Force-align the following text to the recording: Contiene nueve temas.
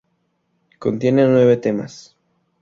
Contiene 0.79 1.27
nueve 1.27 1.57
temas. 1.57 2.17